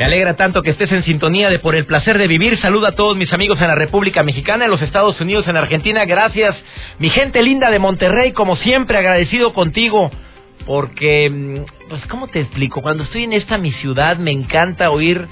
[0.00, 2.58] Me alegra tanto que estés en sintonía de Por el placer de vivir.
[2.62, 6.06] Saluda a todos mis amigos en la República Mexicana, en los Estados Unidos, en Argentina.
[6.06, 6.56] Gracias,
[6.98, 10.10] mi gente linda de Monterrey, como siempre, agradecido contigo.
[10.64, 12.80] Porque, mm, pues, ¿cómo te explico?
[12.80, 15.28] Cuando estoy en esta mi ciudad, me encanta oír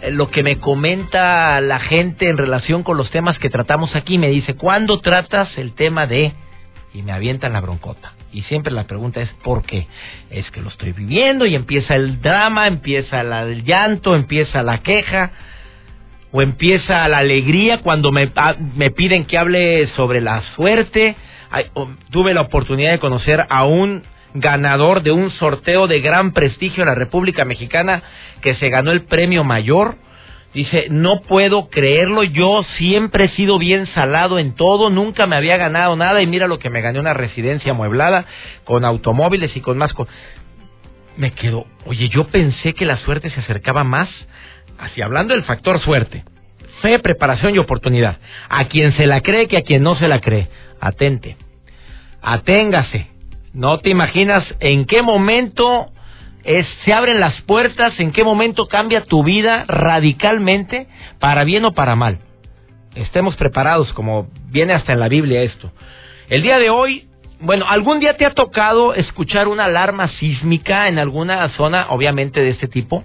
[0.00, 4.16] eh, lo que me comenta la gente en relación con los temas que tratamos aquí.
[4.16, 6.32] Me dice, ¿cuándo tratas el tema de...?
[6.96, 8.14] Y me avientan la broncota.
[8.32, 9.86] Y siempre la pregunta es ¿por qué?
[10.30, 15.30] Es que lo estoy viviendo y empieza el drama, empieza el llanto, empieza la queja
[16.32, 21.16] o empieza la alegría cuando me, ah, me piden que hable sobre la suerte.
[22.10, 26.88] tuve la oportunidad de conocer a un ganador de un sorteo de gran prestigio en
[26.88, 28.02] la República Mexicana
[28.40, 29.96] que se ganó el premio mayor
[30.54, 35.58] Dice, no puedo creerlo, yo siempre he sido bien salado en todo, nunca me había
[35.58, 38.24] ganado nada y mira lo que me gané una residencia amueblada
[38.64, 40.14] con automóviles y con más cosas.
[41.16, 44.08] Me quedo, oye, yo pensé que la suerte se acercaba más,
[44.78, 46.24] así hablando del factor suerte,
[46.80, 48.18] fe, preparación y oportunidad.
[48.48, 50.48] A quien se la cree que a quien no se la cree.
[50.80, 51.36] Atente,
[52.22, 53.08] aténgase.
[53.52, 55.90] No te imaginas en qué momento
[56.46, 60.86] es se abren las puertas, en qué momento cambia tu vida radicalmente,
[61.18, 62.20] para bien o para mal.
[62.94, 65.72] Estemos preparados, como viene hasta en la Biblia esto.
[66.28, 67.08] El día de hoy,
[67.40, 72.50] bueno, ¿algún día te ha tocado escuchar una alarma sísmica en alguna zona, obviamente de
[72.50, 73.02] este tipo?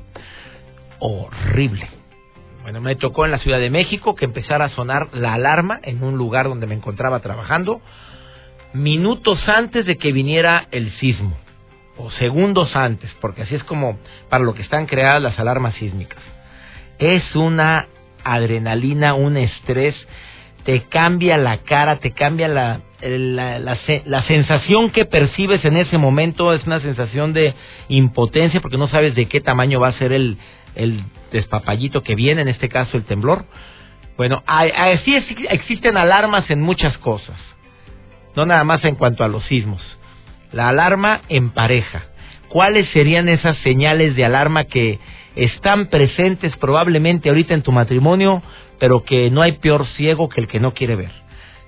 [0.99, 1.89] Horrible.
[2.61, 6.03] Bueno, me tocó en la Ciudad de México que empezara a sonar la alarma en
[6.03, 7.81] un lugar donde me encontraba trabajando,
[8.73, 11.35] minutos antes de que viniera el sismo
[11.97, 16.21] o segundos antes, porque así es como para lo que están creadas las alarmas sísmicas.
[16.97, 17.87] Es una
[18.23, 19.95] adrenalina, un estrés,
[20.63, 23.59] te cambia la cara, te cambia la, la,
[24.05, 27.55] la, sensación que percibes en ese momento, es una sensación de
[27.89, 30.37] impotencia porque no sabes de qué tamaño va a ser el,
[30.75, 33.45] el despapallito que viene, en este caso el temblor.
[34.17, 35.15] Bueno, así
[35.49, 37.37] existen alarmas en muchas cosas,
[38.35, 39.81] no nada más en cuanto a los sismos
[40.51, 42.03] la alarma en pareja.
[42.49, 44.99] ¿Cuáles serían esas señales de alarma que
[45.35, 48.43] están presentes probablemente ahorita en tu matrimonio,
[48.79, 51.11] pero que no hay peor ciego que el que no quiere ver?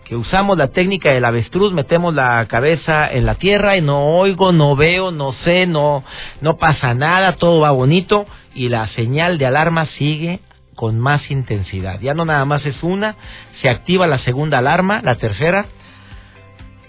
[0.04, 4.52] Que usamos la técnica del avestruz, metemos la cabeza en la tierra y no oigo,
[4.52, 6.04] no veo, no sé, no,
[6.42, 10.42] no pasa nada, todo va bonito y la señal de alarma sigue
[10.76, 12.02] con más intensidad.
[12.02, 13.16] Ya no nada más es una,
[13.62, 15.68] se activa la segunda alarma, la tercera.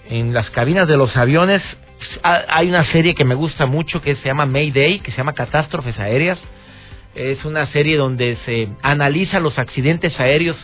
[0.09, 1.61] En las cabinas de los aviones
[2.23, 5.99] hay una serie que me gusta mucho que se llama Mayday, que se llama Catástrofes
[5.99, 6.39] Aéreas.
[7.15, 10.57] Es una serie donde se analiza los accidentes aéreos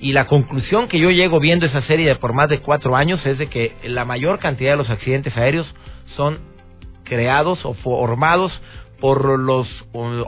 [0.00, 3.38] y la conclusión que yo llego viendo esa serie por más de cuatro años es
[3.38, 5.72] de que la mayor cantidad de los accidentes aéreos
[6.16, 6.40] son
[7.04, 8.52] creados o formados
[8.98, 9.68] por los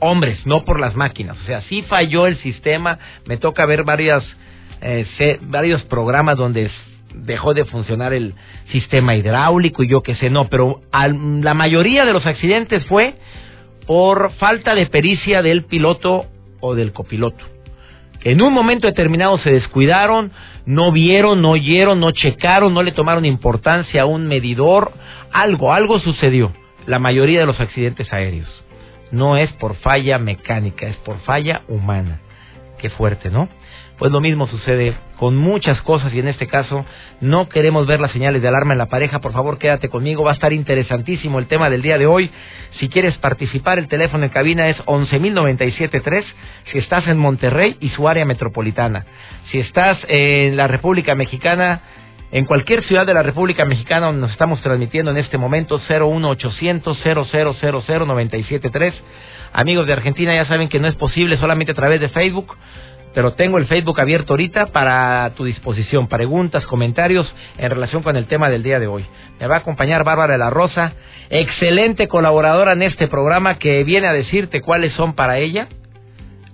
[0.01, 1.37] hombres, no por las máquinas.
[1.43, 2.99] O sea, sí falló el sistema.
[3.27, 4.25] Me toca ver varias,
[4.81, 6.71] eh, varios programas donde
[7.15, 8.35] dejó de funcionar el
[8.71, 13.15] sistema hidráulico y yo qué sé, no, pero la mayoría de los accidentes fue
[13.87, 16.27] por falta de pericia del piloto
[16.61, 17.45] o del copiloto.
[18.23, 20.33] En un momento determinado se descuidaron,
[20.65, 24.93] no vieron, no oyeron, no checaron, no le tomaron importancia a un medidor,
[25.31, 26.53] algo, algo sucedió.
[26.87, 28.49] La mayoría de los accidentes aéreos.
[29.11, 32.21] No es por falla mecánica, es por falla humana.
[32.79, 33.49] Qué fuerte, ¿no?
[33.99, 36.85] pues lo mismo sucede con muchas cosas y en este caso
[37.23, 39.21] no queremos ver las señales de alarma en la pareja.
[39.21, 42.31] Por favor, quédate conmigo, va a estar interesantísimo el tema del día de hoy.
[42.79, 46.25] Si quieres participar, el teléfono en cabina es 11.097.3
[46.71, 49.07] si estás en Monterrey y su área metropolitana.
[49.51, 51.81] Si estás en la República Mexicana,
[52.31, 57.03] en cualquier ciudad de la República Mexicana donde nos estamos transmitiendo en este momento 01800
[57.03, 58.93] 0000973.
[59.55, 62.59] Amigos de Argentina ya saben que no es posible solamente a través de Facebook
[63.15, 66.09] pero tengo el Facebook abierto ahorita para tu disposición.
[66.09, 69.07] Preguntas, comentarios en relación con el tema del día de hoy.
[69.41, 70.93] Me va a acompañar Bárbara de la Rosa,
[71.31, 75.69] excelente colaboradora en este programa que viene a decirte cuáles son para ella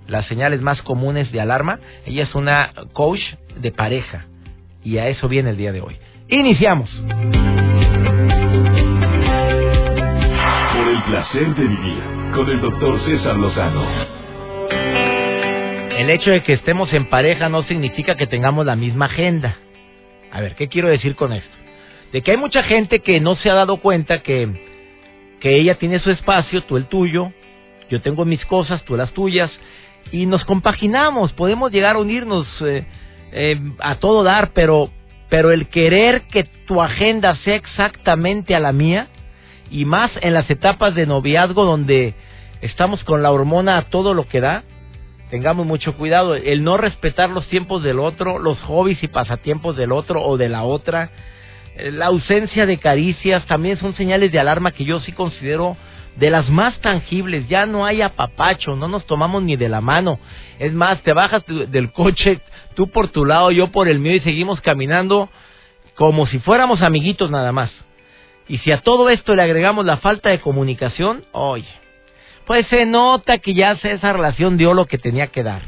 [0.07, 1.79] las señales más comunes de alarma.
[2.05, 3.21] Ella es una coach
[3.57, 4.25] de pareja
[4.83, 5.97] y a eso viene el día de hoy.
[6.27, 6.89] Iniciamos
[11.11, 12.03] placer de vivir
[12.33, 14.20] con el doctor César Lozano.
[15.97, 19.57] El hecho de que estemos en pareja no significa que tengamos la misma agenda.
[20.31, 21.55] A ver, ¿qué quiero decir con esto?
[22.11, 24.49] De que hay mucha gente que no se ha dado cuenta que,
[25.39, 27.31] que ella tiene su espacio, tú el tuyo,
[27.89, 29.51] yo tengo mis cosas, tú las tuyas,
[30.11, 32.85] y nos compaginamos, podemos llegar a unirnos eh,
[33.33, 34.89] eh, a todo dar, pero,
[35.29, 39.07] pero el querer que tu agenda sea exactamente a la mía,
[39.69, 42.13] y más en las etapas de noviazgo donde
[42.61, 44.63] estamos con la hormona a todo lo que da,
[45.31, 49.93] tengamos mucho cuidado, el no respetar los tiempos del otro, los hobbies y pasatiempos del
[49.93, 51.09] otro o de la otra,
[51.77, 55.77] eh, la ausencia de caricias también son señales de alarma que yo sí considero
[56.17, 60.19] de las más tangibles, ya no hay apapacho, no nos tomamos ni de la mano.
[60.59, 62.41] Es más, te bajas del coche,
[62.75, 65.29] tú por tu lado, yo por el mío y seguimos caminando
[65.95, 67.71] como si fuéramos amiguitos nada más.
[68.49, 71.69] Y si a todo esto le agregamos la falta de comunicación, oye,
[72.45, 75.61] pues se nota que ya esa relación dio lo que tenía que dar.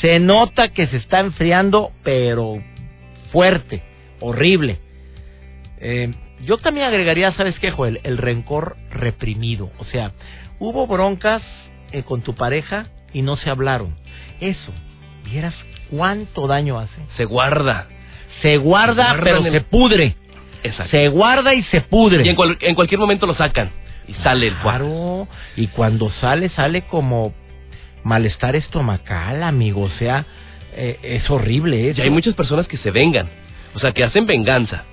[0.00, 2.62] Se nota que se está enfriando, pero
[3.32, 3.82] fuerte,
[4.20, 4.78] horrible.
[5.78, 6.12] Eh,
[6.44, 8.00] yo también agregaría, ¿sabes qué, Joel?
[8.02, 9.70] El rencor reprimido.
[9.78, 10.12] O sea,
[10.58, 11.42] hubo broncas
[11.92, 13.94] eh, con tu pareja y no se hablaron.
[14.40, 14.72] Eso,
[15.24, 15.54] vieras
[15.90, 17.00] cuánto daño hace.
[17.16, 17.88] Se guarda.
[18.42, 20.16] Se guarda, pero se pudre.
[20.62, 20.90] Exacto.
[20.90, 22.24] Se guarda y se pudre.
[22.24, 23.70] Y en, en cualquier momento lo sacan
[24.08, 27.32] y sale el Claro, y cuando sale, sale como
[28.04, 29.82] malestar estomacal, amigo.
[29.82, 30.24] O sea,
[30.76, 32.00] eh, es horrible eso.
[32.00, 33.28] Y hay muchas personas que se vengan.
[33.74, 34.84] O sea, que hacen venganza.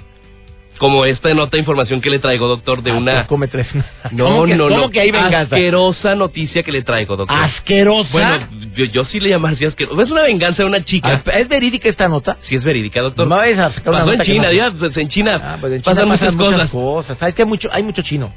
[0.79, 3.27] Como esta nota de información que le traigo, doctor, de ¿A una...
[4.11, 4.89] No, ¿Cómo que- no, cómo no.
[4.89, 5.55] que hay venganza?
[5.55, 7.37] Asquerosa noticia que le traigo, doctor.
[7.37, 8.09] Asquerosa.
[8.11, 10.01] Bueno, yo, yo sí le llamaría asquerosa.
[10.01, 11.21] Es una venganza de una chica.
[11.27, 12.37] Ah, ¿Es verídica esta nota?
[12.49, 13.27] Sí es verídica, doctor.
[13.27, 15.81] No una Pasó en nota que China, no- ya, pues, en China, Ah, pues en
[15.83, 16.69] China pasan muchas cosas.
[16.71, 17.17] cosas.
[17.19, 18.33] ¿Sabes que hay mucho, hay mucho chino?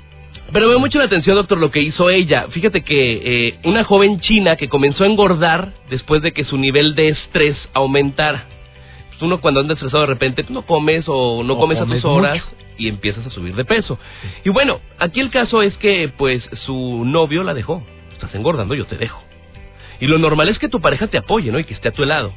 [0.53, 2.47] Pero me llama mucho la atención, doctor, lo que hizo ella.
[2.51, 6.95] Fíjate que eh, una joven china que comenzó a engordar después de que su nivel
[6.95, 8.45] de estrés aumentara.
[9.09, 12.05] Pues uno cuando anda estresado de repente no comes o no O comes, a tus
[12.05, 12.57] horas mucho.
[12.79, 13.99] y empiezas a subir de peso.
[14.45, 17.83] Y bueno, aquí el caso es que pues su novio la dejó.
[18.13, 19.21] Estás engordando, yo te dejo.
[20.01, 21.59] Y lo normal es que tu pareja te apoye, ¿no?
[21.59, 22.33] Y que esté a tu lado.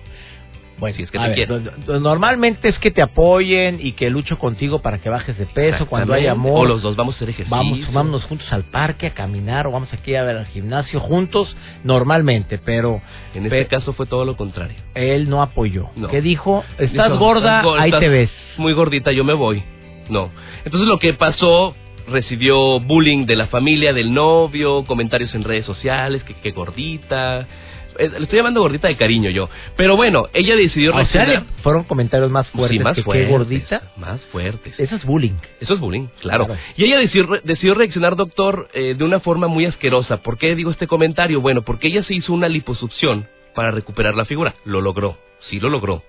[0.79, 4.79] Bueno, Si es que te ver, normalmente es que te apoyen y que lucho contigo
[4.81, 6.61] para que bajes de peso cuando hay amor.
[6.61, 7.55] O los dos vamos a hacer ejercicio.
[7.55, 11.55] Vamos, vámonos juntos al parque a caminar o vamos aquí a ver al gimnasio juntos
[11.83, 13.01] normalmente, pero
[13.33, 14.77] En este caso fue todo lo contrario.
[14.95, 15.89] él no apoyó.
[15.95, 16.07] No.
[16.07, 16.63] ¿Qué dijo?
[16.77, 18.29] Estás Dijo, gorda, "Estás ahí estás te ves.
[18.57, 19.61] Muy gordita, yo me voy.
[20.09, 20.29] No.
[20.65, 21.75] Entonces lo que pasó,
[22.07, 27.47] recibió bullying de la familia, del novio, comentarios en redes sociales, que, que gordita.
[27.99, 29.49] Eh, Le estoy llamando gordita de cariño yo.
[29.75, 31.29] Pero bueno, ella decidió O sea, reaccionar.
[31.57, 33.25] le fueron comentarios más fuertes Sí, más que fuertes.
[33.27, 33.81] qué gordita.
[33.97, 34.79] Más fuertes.
[34.79, 35.35] Eso es bullying.
[35.59, 36.45] Eso es bullying, claro.
[36.47, 36.59] Claro.
[36.77, 40.17] Y ella decidió, decidió reaccionar, doctor, eh, de una forma muy asquerosa.
[40.23, 41.41] ¿Por qué digo este comentario?
[41.41, 44.55] Bueno, porque ella se hizo una liposucción para recuperar la figura.
[44.65, 45.17] Lo logró,
[45.49, 46.01] sí lo logró.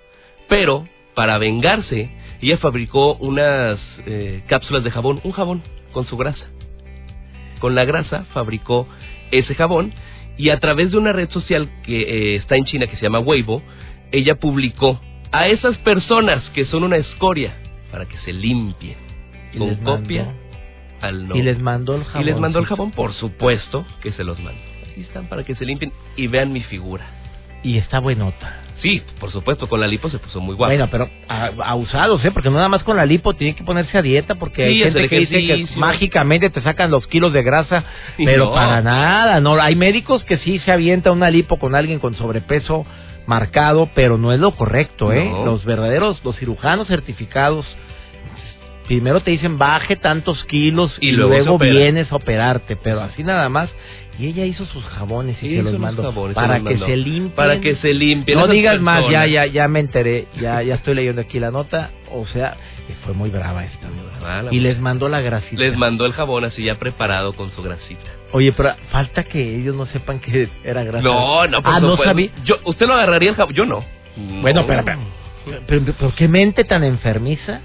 [0.49, 2.11] Pero, para vengarse,
[2.41, 5.63] ella fabricó unas eh, cápsulas de jabón, un jabón
[5.93, 6.47] con su grasa.
[7.59, 8.87] Con la grasa fabricó
[9.31, 9.93] ese jabón
[10.41, 13.19] y a través de una red social que eh, está en China que se llama
[13.19, 13.63] Weibo,
[14.11, 14.99] ella publicó
[15.33, 17.55] a esas personas que son una escoria
[17.93, 18.97] para que se limpien
[19.59, 20.33] con copia
[21.03, 21.37] al no.
[21.37, 22.23] Y les mandó el jabón.
[22.23, 24.63] Y les mandó el jabón, por supuesto que se los mandó.
[24.87, 27.05] Ahí están para que se limpien y vean mi figura.
[27.63, 28.63] Y está buenota.
[28.83, 30.71] Sí, por supuesto, con la lipo se puso muy guapa.
[30.73, 32.31] Bueno, pero a- abusados, ¿eh?
[32.31, 35.09] Porque no nada más con la lipo tiene que ponerse a dieta porque hay gente
[35.09, 37.85] que dice que mágicamente te sacan los kilos de grasa,
[38.17, 38.53] Y pero no.
[38.53, 39.61] para nada, no.
[39.61, 42.87] Hay médicos que sí se avienta una lipo con alguien con sobrepeso
[43.27, 45.29] marcado, pero no es lo correcto, ¿eh?
[45.31, 45.45] No.
[45.45, 47.67] Los verdaderos, los cirujanos certificados,
[48.91, 53.49] primero te dicen baje tantos kilos y, Y luego vienes a operarte, pero así nada
[53.49, 53.71] más.
[54.19, 56.75] Y ella hizo sus jabones y Sí, se los mandó jabones, se para los que
[56.75, 56.87] mandó.
[56.87, 57.31] se limpien.
[57.31, 58.37] Para que se limpien.
[58.37, 61.91] No digas más, ya, ya, ya me enteré, ya, ya estoy leyendo aquí la nota,
[62.11, 62.57] o sea,
[63.05, 63.87] fue muy brava esta.
[64.23, 65.63] Ah, Y les mandó la grasita.
[65.63, 68.03] Les mandó el jabón así ya preparado con su grasita.
[68.33, 71.03] Oye, pero falta que ellos no sepan que era grasa.
[71.03, 72.05] No, no, por Ah, no supuesto.
[72.05, 72.31] sabía.
[72.45, 73.55] Yo, ¿Usted lo agarraría el jabón?
[73.55, 73.85] Yo no.
[74.43, 74.67] Bueno, No.
[74.67, 74.99] pero, pero,
[75.67, 77.61] pero, pero qué mente tan enfermiza.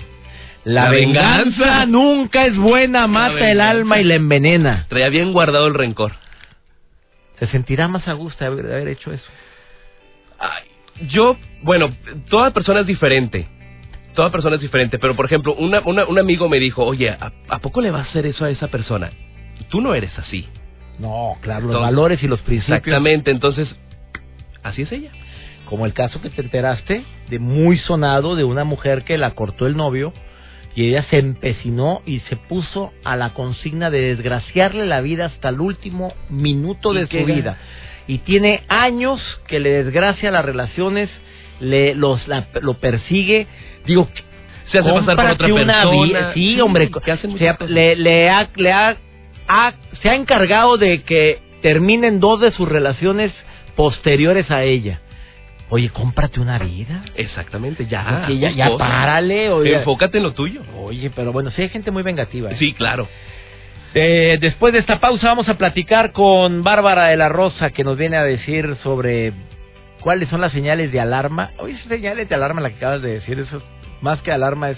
[0.65, 1.86] La, La venganza, venganza.
[1.86, 4.86] nunca es buena, mata el alma y la envenena.
[4.89, 6.13] Traía bien guardado el rencor.
[7.39, 9.25] Se sentirá más a gusto de haber, de haber hecho eso.
[10.39, 10.63] Ay,
[11.07, 11.93] yo, bueno,
[12.29, 13.48] toda persona es diferente.
[14.15, 14.98] Toda persona es diferente.
[14.98, 18.00] Pero, por ejemplo, una, una- un amigo me dijo, oye, ¿a, a poco le va
[18.00, 19.12] a hacer eso a esa persona?
[19.69, 20.48] Tú no eres así.
[21.00, 22.77] No, claro, los valores y los principios.
[22.79, 23.29] Exactamente.
[23.31, 23.67] Entonces,
[24.63, 25.12] así es ella.
[25.65, 29.67] Como el caso que te enteraste de muy sonado de una mujer que la cortó
[29.67, 30.13] el novio
[30.75, 35.50] y ella se empecinó y se puso a la consigna de desgraciarle la vida hasta
[35.50, 37.58] el último minuto de su vida.
[38.08, 41.10] Y tiene años que le desgracia las relaciones,
[41.62, 42.22] le los
[42.62, 43.48] lo persigue.
[43.86, 44.10] Digo,
[44.70, 46.34] se hace pasar por otra persona.
[46.34, 46.91] Sí, hombre,
[47.38, 48.98] se, le, le, ha, le ha,
[50.01, 53.32] se ha encargado de que terminen dos de sus relaciones
[53.77, 55.00] posteriores a ella.
[55.69, 57.03] Oye, cómprate una vida.
[57.15, 58.27] Exactamente, ya.
[58.29, 59.48] ya, ya párale.
[59.77, 60.62] Enfócate en lo tuyo.
[60.77, 62.51] Oye, pero bueno, sí hay gente muy vengativa.
[62.51, 62.55] ¿eh?
[62.60, 63.07] Sí, claro.
[63.93, 67.98] Eh, después de esta pausa vamos a platicar con Bárbara de la Rosa que nos
[67.98, 69.31] viene a decir sobre
[70.01, 71.51] cuáles son las señales de alarma.
[71.57, 73.63] Oye, señales de alarma la que acabas de decir, eso
[74.01, 74.77] más que alarma es...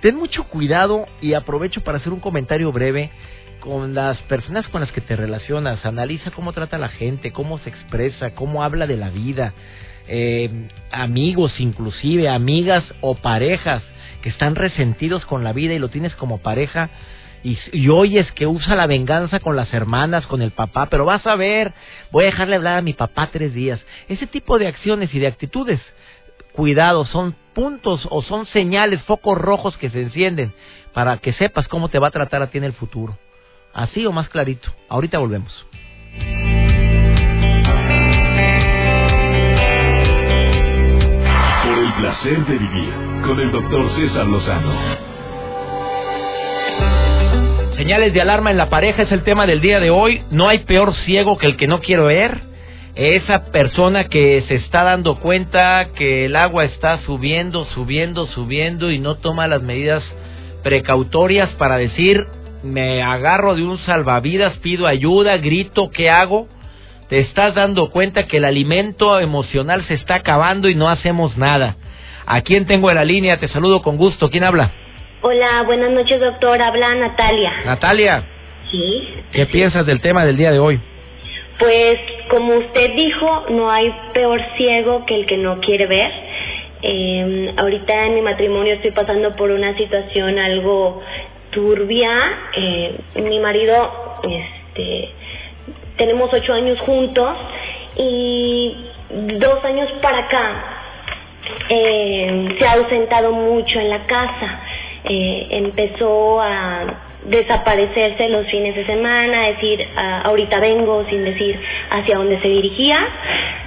[0.00, 3.10] Ten mucho cuidado y aprovecho para hacer un comentario breve
[3.60, 5.84] con las personas con las que te relacionas.
[5.84, 9.54] Analiza cómo trata la gente, cómo se expresa, cómo habla de la vida
[10.08, 13.82] eh, amigos inclusive, amigas o parejas
[14.22, 16.90] que están resentidos con la vida y lo tienes como pareja
[17.42, 21.26] y, y, oyes que usa la venganza con las hermanas, con el papá, pero vas
[21.26, 21.74] a ver,
[22.10, 23.84] voy a dejarle hablar a mi papá tres días.
[24.08, 25.80] Ese tipo de acciones y de actitudes,
[26.54, 30.54] cuidado, son puntos o son señales, focos rojos que se encienden
[30.94, 33.18] para que sepas cómo te va a tratar a ti en el futuro.
[33.74, 34.72] Así o más clarito.
[34.88, 35.52] Ahorita volvemos.
[42.04, 42.92] Placer de vivir
[43.22, 44.74] con el doctor César Lozano.
[47.76, 50.22] Señales de alarma en la pareja es el tema del día de hoy.
[50.30, 52.40] No hay peor ciego que el que no quiere ver.
[52.94, 58.98] Esa persona que se está dando cuenta que el agua está subiendo, subiendo, subiendo y
[58.98, 60.02] no toma las medidas
[60.62, 62.26] precautorias para decir
[62.62, 66.48] me agarro de un salvavidas, pido ayuda, grito, ¿qué hago?
[67.08, 71.76] Te estás dando cuenta que el alimento emocional se está acabando y no hacemos nada.
[72.26, 73.38] ¿A quién tengo en la línea?
[73.38, 74.30] Te saludo con gusto.
[74.30, 74.70] ¿Quién habla?
[75.20, 76.60] Hola, buenas noches, doctor.
[76.60, 77.52] Habla Natalia.
[77.66, 78.24] Natalia.
[78.70, 79.08] Sí.
[79.32, 80.80] ¿Qué piensas del tema del día de hoy?
[81.58, 81.98] Pues,
[82.30, 86.10] como usted dijo, no hay peor ciego que el que no quiere ver.
[86.82, 91.02] Eh, ahorita en mi matrimonio estoy pasando por una situación algo
[91.50, 92.10] turbia.
[92.56, 95.10] Eh, mi marido, este,
[95.98, 97.36] tenemos ocho años juntos
[97.96, 98.76] y
[99.38, 100.73] dos años para acá
[101.68, 104.60] eh, se ha ausentado mucho en la casa.
[105.04, 106.84] Eh, empezó a
[107.24, 111.58] desaparecerse los fines de semana, decir ah, ahorita vengo sin decir
[111.90, 112.98] hacia dónde se dirigía,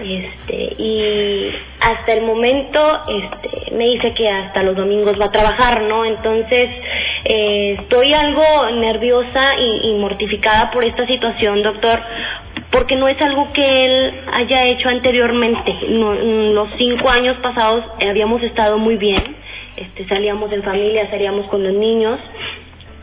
[0.03, 5.81] este, y hasta el momento este, me dice que hasta los domingos va a trabajar,
[5.83, 6.05] ¿no?
[6.05, 6.69] Entonces
[7.25, 11.99] eh, estoy algo nerviosa y mortificada por esta situación, doctor,
[12.71, 15.73] porque no es algo que él haya hecho anteriormente.
[15.89, 19.23] No, los cinco años pasados habíamos estado muy bien,
[19.75, 22.19] este, salíamos en familia, salíamos con los niños,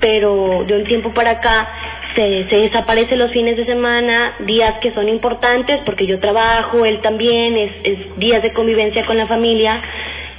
[0.01, 1.69] pero de un tiempo para acá
[2.15, 7.01] se, se desaparece los fines de semana, días que son importantes porque yo trabajo, él
[7.01, 9.81] también, es, es días de convivencia con la familia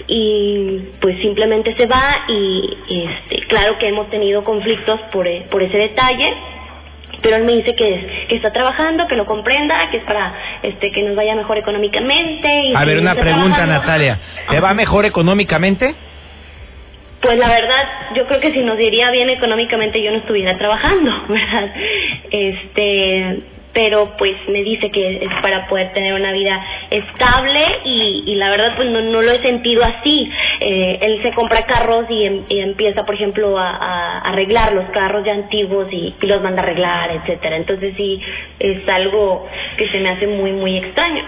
[0.08, 5.78] y pues simplemente se va y este, claro que hemos tenido conflictos por, por ese
[5.78, 6.34] detalle
[7.22, 10.92] pero él me dice que, que está trabajando, que lo comprenda, que es para este
[10.92, 12.48] que nos vaya mejor económicamente.
[12.70, 14.20] Y a ver, una pregunta, Natalia.
[14.50, 15.96] ¿Te va mejor económicamente?
[17.22, 21.12] Pues la verdad, yo creo que si nos iría bien económicamente yo no estuviera trabajando,
[21.28, 21.72] ¿verdad?
[22.30, 23.40] Este,
[23.76, 28.50] pero pues me dice que es para poder tener una vida estable y, y la
[28.50, 30.32] verdad pues no, no lo he sentido así.
[30.62, 35.34] Eh, él se compra carros y, em, empieza por ejemplo a, arreglar los carros ya
[35.34, 37.58] antiguos y, y, los manda a arreglar, etcétera.
[37.58, 38.22] Entonces sí
[38.60, 39.46] es algo
[39.78, 41.24] que se me hace muy muy extraño.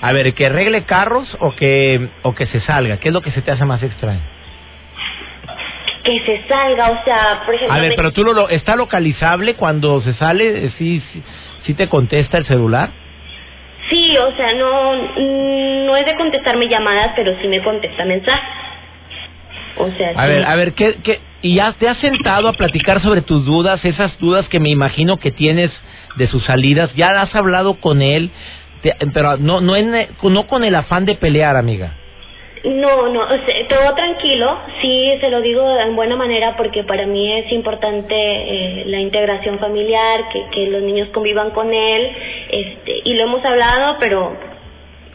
[0.00, 3.30] A ver, que arregle carros o que o que se salga, ¿qué es lo que
[3.32, 4.39] se te hace más extraño?
[6.10, 7.76] Que se salga, o sea, por ejemplo...
[7.76, 11.22] A ver, pero tú lo, está localizable cuando se sale, ¿sí, sí,
[11.64, 12.90] sí te contesta el celular?
[13.88, 18.48] Sí, o sea, no, no es de contestarme llamadas, pero sí me contesta mensajes.
[19.76, 23.00] O sea, a ver, a ver, ¿qué, qué, ¿y ya te has sentado a platicar
[23.00, 25.70] sobre tus dudas, esas dudas que me imagino que tienes
[26.16, 26.92] de sus salidas?
[26.94, 28.30] ¿Ya has hablado con él?
[29.12, 31.92] pero no, no, en, no con el afán de pelear, amiga.
[32.62, 33.26] No, no,
[33.70, 38.84] todo tranquilo, sí, se lo digo en buena manera porque para mí es importante eh,
[38.86, 42.12] la integración familiar, que, que los niños convivan con él,
[42.50, 44.36] este, y lo hemos hablado, pero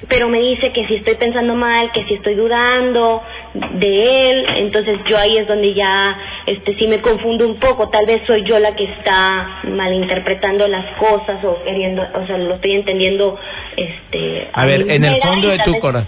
[0.07, 3.23] pero me dice que si estoy pensando mal, que si estoy dudando
[3.53, 8.05] de él, entonces yo ahí es donde ya este sí me confundo un poco, tal
[8.05, 12.73] vez soy yo la que está malinterpretando las cosas o queriendo, o sea, lo estoy
[12.73, 13.37] entendiendo
[13.75, 16.07] este A ver, en el fondo de tu corazón,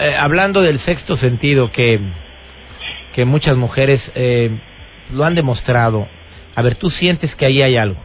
[0.00, 2.00] eh, hablando del sexto sentido que
[3.14, 4.50] que muchas mujeres eh,
[5.12, 6.06] lo han demostrado.
[6.56, 8.00] A ver, ¿tú sientes que ahí hay algo?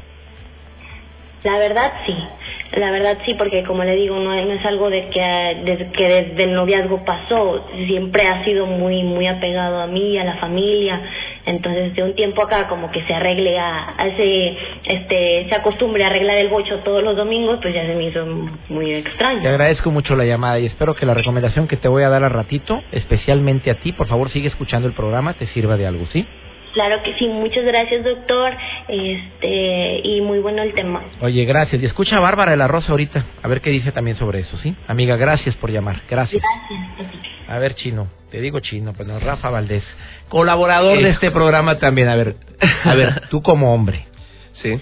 [1.43, 2.15] La verdad sí,
[2.74, 6.03] la verdad sí, porque como le digo, no, no es algo de que, desde que
[6.07, 11.01] desde el noviazgo pasó, siempre ha sido muy, muy apegado a mí, a la familia,
[11.49, 16.03] entonces de un tiempo acá como que se arregle a, a ese, este, se acostumbre
[16.03, 18.25] a arreglar el bocho todos los domingos, pues ya se me hizo
[18.69, 19.41] muy extraño.
[19.41, 22.23] Te agradezco mucho la llamada y espero que la recomendación que te voy a dar
[22.23, 26.05] a ratito, especialmente a ti, por favor sigue escuchando el programa, te sirva de algo,
[26.07, 26.25] ¿sí?
[26.73, 28.53] Claro que sí, muchas gracias doctor,
[28.88, 31.01] este y muy bueno el tema.
[31.21, 31.81] Oye, gracias.
[31.81, 34.57] Y escucha a Bárbara de la Rosa ahorita, a ver qué dice también sobre eso,
[34.59, 34.75] ¿sí?
[34.88, 36.41] Amiga, gracias por llamar, gracias.
[36.41, 37.23] Gracias.
[37.47, 39.83] A ver, Chino, te digo Chino, pues no, Rafa Valdés,
[40.29, 42.07] colaborador de este programa también.
[42.07, 42.35] A ver,
[42.83, 44.05] a ver, tú como hombre,
[44.61, 44.79] Sí.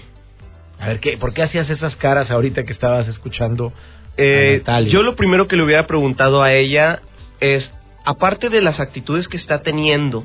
[0.78, 3.72] a ver, ¿qué, ¿por qué hacías esas caras ahorita que estabas escuchando
[4.18, 6.98] Eh, yo lo primero que le hubiera preguntado a ella
[7.40, 7.70] es,
[8.04, 10.24] aparte de las actitudes que está teniendo,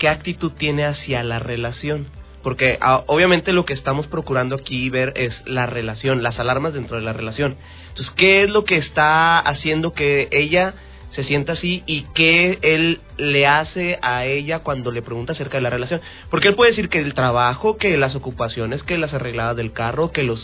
[0.00, 2.06] ¿qué actitud tiene hacia la relación?
[2.42, 6.96] Porque ah, obviamente lo que estamos procurando aquí ver es la relación, las alarmas dentro
[6.96, 7.56] de la relación.
[7.90, 10.74] Entonces, ¿qué es lo que está haciendo que ella
[11.14, 15.62] se sienta así y qué él le hace a ella cuando le pregunta acerca de
[15.62, 16.00] la relación?
[16.30, 20.10] Porque él puede decir que el trabajo, que las ocupaciones, que las arregladas del carro,
[20.10, 20.40] que los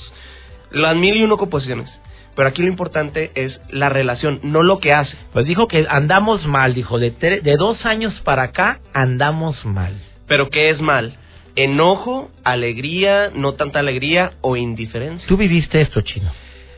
[0.70, 1.88] las mil y uno ocupaciones.
[2.36, 5.16] Pero aquí lo importante es la relación, no lo que hace.
[5.32, 9.94] Pues dijo que andamos mal, dijo, de, tre- de dos años para acá andamos mal.
[10.28, 11.16] Pero ¿qué es mal?
[11.56, 15.26] Enojo, alegría, no tanta alegría o indiferencia.
[15.26, 16.30] Tú viviste esto, Chino.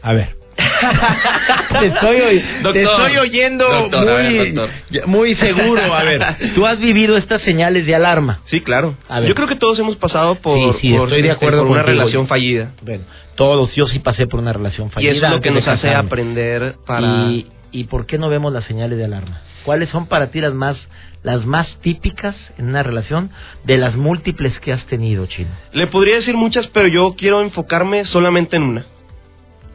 [0.03, 0.38] A ver.
[1.81, 5.95] te, estoy, te oyendo Doctor, a ver, muy, seguro.
[5.95, 6.23] A ver,
[6.55, 8.41] tú has vivido estas señales de alarma.
[8.47, 8.97] Sí, claro.
[9.09, 9.29] A ver.
[9.29, 11.71] Yo creo que todos hemos pasado por, Sí, sí, por, estoy de este, acuerdo por
[11.71, 12.01] una contigo.
[12.01, 12.73] relación fallida.
[12.83, 13.05] Bueno,
[13.37, 15.13] todos, yo sí pasé por una relación Y fallida.
[15.13, 17.07] eso es lo que nos hace aprender para...
[17.07, 19.43] Y, ¿Y por qué no vemos las señales de alarma?
[19.65, 20.77] ¿Cuáles son para ti las más,
[21.23, 23.31] las más típicas en una relación
[23.65, 25.51] de las múltiples que has tenido, Chino?
[25.73, 28.87] Le podría decir muchas, pero yo quiero enfocarme solamente en una.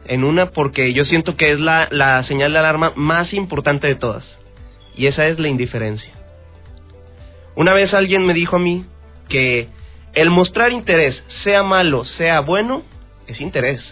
[0.06, 3.94] En una porque yo siento que es la, la señal de alarma más importante de
[3.94, 4.24] todas.
[4.96, 6.12] Y esa es la indiferencia.
[7.56, 8.84] Una vez alguien me dijo a mí
[9.28, 9.68] que
[10.14, 12.82] el mostrar interés, sea malo, sea bueno,
[13.26, 13.82] es interés.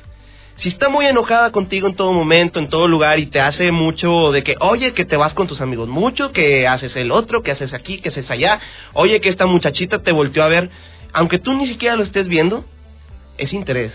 [0.57, 4.31] Si está muy enojada contigo en todo momento, en todo lugar, y te hace mucho
[4.31, 7.51] de que, oye, que te vas con tus amigos mucho, que haces el otro, que
[7.51, 8.61] haces aquí, que haces allá,
[8.93, 10.71] oye, que esta muchachita te volteó a ver,
[11.13, 12.65] aunque tú ni siquiera lo estés viendo,
[13.39, 13.93] es interés.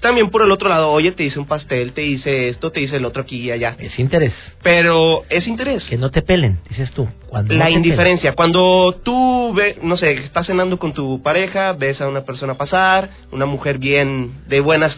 [0.00, 2.96] También por el otro lado, oye, te hice un pastel, te hice esto, te hice
[2.96, 3.74] el otro aquí y allá.
[3.78, 4.32] Es interés.
[4.62, 5.82] Pero es interés.
[5.84, 7.08] Que no te pelen, dices tú.
[7.28, 12.08] Cuando La indiferencia, cuando tú, ve, no sé, estás cenando con tu pareja, ves a
[12.08, 14.96] una persona pasar, una mujer bien de buenas.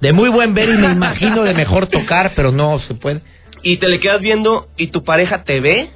[0.00, 3.20] De muy buen ver y me imagino de mejor tocar, pero no se puede.
[3.62, 5.90] y te le quedas viendo y tu pareja te ve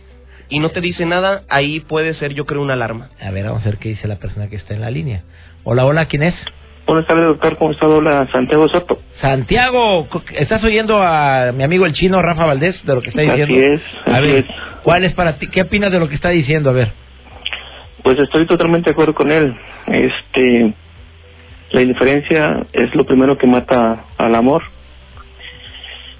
[0.49, 3.11] y no te dice nada, ahí puede ser yo creo una alarma.
[3.21, 5.25] A ver, vamos a ver qué dice la persona que está en la línea.
[5.65, 6.35] Hola, hola, ¿quién es?
[6.87, 7.57] Buenas tardes, doctor.
[7.59, 7.87] ¿Cómo está?
[7.89, 8.99] Hola, Santiago Soto.
[9.21, 10.07] Santiago,
[10.39, 13.55] ¿estás oyendo a mi amigo el chino Rafa Valdés de lo que está Así diciendo?
[13.75, 14.45] es, A así ver, es.
[14.85, 15.49] ¿cuál es para ti?
[15.49, 16.71] ¿Qué opinas de lo que está diciendo?
[16.71, 16.93] A ver.
[18.05, 19.53] Pues estoy totalmente de acuerdo con él.
[19.89, 20.75] Este,
[21.73, 24.63] la indiferencia es lo primero que mata al amor.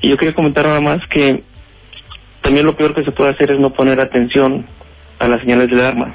[0.01, 1.45] Y yo quería comentar nada más que
[2.43, 4.67] también lo peor que se puede hacer es no poner atención
[5.21, 6.13] a las señales del alarma.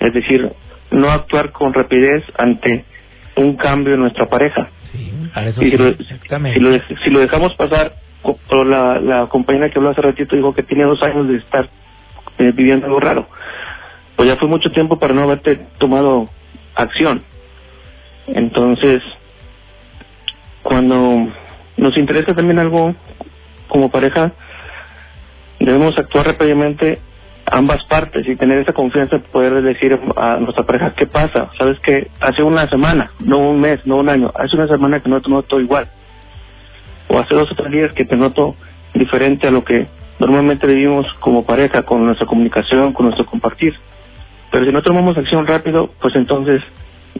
[0.00, 0.50] Es decir,
[0.90, 2.84] no actuar con rapidez ante
[3.40, 4.68] un cambio en nuestra pareja.
[4.92, 7.94] Sí, para eso Y sí, si, lo, si, lo, si lo dejamos pasar,
[8.66, 11.68] la, la compañera que habló hace ratito dijo que tenía dos años de estar
[12.38, 13.26] eh, viviendo algo raro.
[14.16, 16.28] Pues ya fue mucho tiempo para no haberte tomado
[16.74, 17.22] acción.
[18.26, 19.02] Entonces,
[20.62, 21.28] cuando
[21.76, 22.94] nos interesa también algo
[23.68, 24.32] como pareja,
[25.58, 27.00] debemos actuar rápidamente
[27.50, 31.50] ambas partes y tener esa confianza de poder decir a nuestra pareja qué pasa.
[31.58, 35.08] Sabes que hace una semana, no un mes, no un año, hace una semana que
[35.08, 35.88] no te noto igual.
[37.08, 38.54] O hace dos o tres días que te noto
[38.94, 39.86] diferente a lo que
[40.20, 43.74] normalmente vivimos como pareja, con nuestra comunicación, con nuestro compartir.
[44.50, 46.62] Pero si no tomamos acción rápido, pues entonces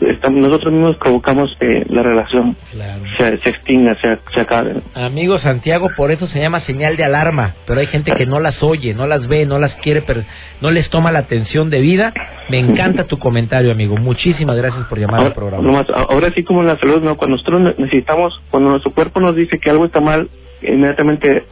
[0.00, 3.02] estamos, nosotros mismos provocamos que la relación Claro.
[3.18, 4.74] se, se extinga, se, se acabe.
[4.94, 8.62] Amigo Santiago, por eso se llama señal de alarma, pero hay gente que no las
[8.62, 10.22] oye, no las ve, no las quiere, pero
[10.60, 12.12] no les toma la atención de vida.
[12.48, 13.96] Me encanta tu comentario, amigo.
[13.96, 15.62] Muchísimas gracias por llamar al Ahora, programa.
[15.62, 17.16] nomás, ahora sí como en la salud, ¿no?
[17.16, 20.28] Cuando nosotros ne- necesitamos, cuando nuestro cuerpo nos dice que algo está mal,
[20.62, 21.44] inmediatamente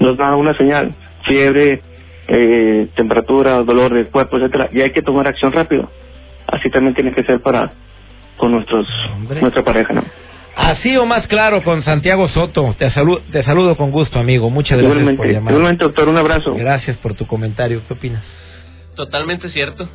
[0.00, 0.92] nos da una señal,
[1.24, 1.80] fiebre,
[2.28, 5.88] eh, temperatura, dolor del cuerpo, etcétera, y hay que tomar acción rápido.
[6.48, 7.72] Así también tiene que ser para
[8.36, 9.40] con nuestros Hombre.
[9.40, 10.04] nuestra pareja, ¿no?
[10.56, 12.74] Así o más claro con Santiago Soto.
[12.78, 14.48] Te, salu- te saludo con gusto, amigo.
[14.48, 15.52] Muchas gracias por llamar.
[15.52, 16.54] igualmente, doctor, un abrazo.
[16.54, 17.82] Gracias por tu comentario.
[17.86, 18.22] ¿Qué opinas?
[18.94, 19.88] Totalmente cierto.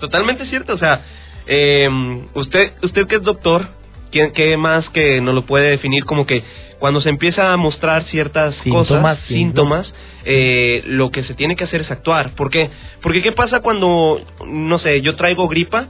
[0.00, 1.00] Totalmente cierto, o sea,
[1.46, 1.88] eh,
[2.34, 3.66] usted, usted que es doctor,
[4.12, 6.44] ¿quién, ¿qué más que nos lo puede definir como que
[6.78, 9.34] cuando se empieza a mostrar ciertas Síntomas, cosas, sí.
[9.34, 9.94] síntomas,
[10.24, 12.34] eh, lo que se tiene que hacer es actuar.
[12.36, 12.70] ¿Por qué?
[13.02, 15.88] Porque ¿qué pasa cuando, no sé, yo traigo gripa?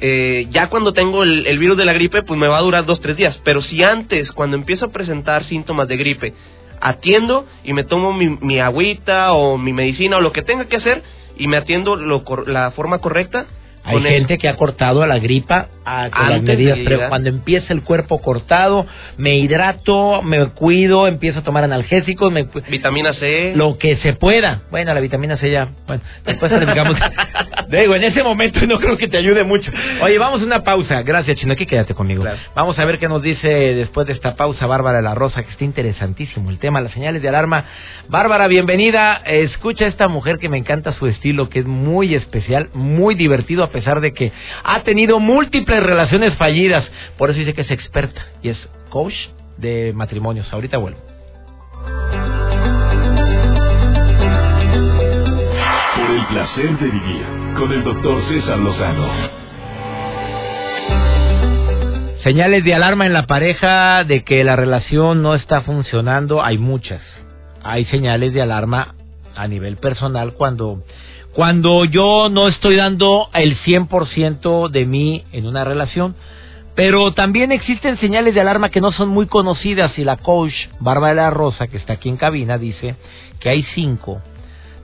[0.00, 2.84] Eh, ya cuando tengo el, el virus de la gripe, pues me va a durar
[2.86, 3.40] dos, tres días.
[3.42, 6.34] Pero si antes, cuando empiezo a presentar síntomas de gripe,
[6.80, 10.76] atiendo y me tomo mi, mi agüita o mi medicina o lo que tenga que
[10.76, 11.02] hacer
[11.36, 13.46] y me atiendo lo, la forma correcta,
[13.84, 17.08] Hay el- gente que ha cortado a la gripa a, con las Antes medidas, pero
[17.08, 23.12] cuando empieza el cuerpo cortado, me hidrato, me cuido, empiezo a tomar analgésicos, me vitamina
[23.14, 23.52] C.
[23.54, 24.62] lo que se pueda.
[24.70, 26.96] Bueno, la vitamina C ya, bueno, después platicamos.
[27.68, 29.70] Digo, en ese momento no creo que te ayude mucho.
[30.02, 31.02] Oye, vamos a una pausa.
[31.02, 32.22] Gracias, Chino, aquí quédate conmigo.
[32.22, 32.38] Claro.
[32.54, 35.50] Vamos a ver qué nos dice después de esta pausa Bárbara de la Rosa, que
[35.50, 37.64] está interesantísimo el tema, las señales de alarma.
[38.08, 39.22] Bárbara, bienvenida.
[39.24, 43.64] Escucha a esta mujer que me encanta su estilo, que es muy especial, muy divertido,
[43.64, 44.32] a pesar de que
[44.64, 46.86] ha tenido múltiples relaciones fallidas.
[47.16, 49.14] Por eso dice que es experta y es coach
[49.56, 50.52] de matrimonios.
[50.52, 50.98] Ahorita vuelvo.
[55.96, 57.26] Por el placer de vivir
[57.58, 59.48] con el doctor César Lozano.
[62.22, 67.00] Señales de alarma en la pareja de que la relación no está funcionando, hay muchas.
[67.62, 68.94] Hay señales de alarma
[69.34, 70.82] a nivel personal cuando
[71.38, 76.16] cuando yo no estoy dando el 100% de mí en una relación,
[76.74, 81.30] pero también existen señales de alarma que no son muy conocidas y la coach Bárbara
[81.30, 82.96] Rosa, que está aquí en cabina, dice
[83.38, 84.20] que hay cinco.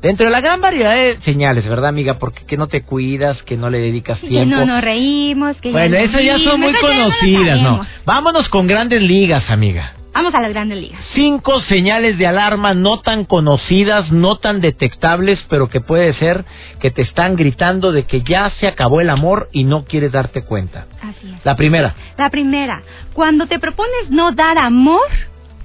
[0.00, 2.20] Dentro de la gran variedad de señales, ¿verdad, amiga?
[2.20, 4.54] Porque que no te cuidas, que no le dedicas Que tiempo.
[4.54, 7.84] no nos reímos, que Bueno, esas ya son muy conocidas, ¿no?
[8.04, 9.94] Vámonos con grandes ligas, amiga.
[10.14, 11.00] Vamos a las grandes ligas.
[11.12, 16.44] Cinco señales de alarma no tan conocidas, no tan detectables, pero que puede ser
[16.78, 20.44] que te están gritando de que ya se acabó el amor y no quieres darte
[20.44, 20.86] cuenta.
[21.02, 21.44] Así es.
[21.44, 25.08] La primera, La primera, cuando te propones no dar amor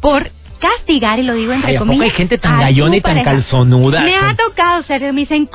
[0.01, 2.12] por castigar, y lo digo entre Ay, ¿a poco comillas.
[2.12, 3.32] hay gente tan a tu gallona y tan pareja?
[3.32, 4.02] calzonuda?
[4.02, 5.48] Me ha tocado ser, me dicen,